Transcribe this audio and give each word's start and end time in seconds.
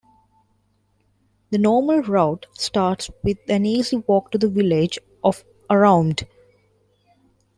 The 1.51 1.59
normal 1.59 2.01
route 2.01 2.47
starts 2.53 3.11
with 3.21 3.37
an 3.47 3.67
easy 3.67 3.97
walk 3.97 4.31
to 4.31 4.39
the 4.39 4.49
village 4.49 4.97
of 5.23 5.43
Aroumd. 5.69 6.25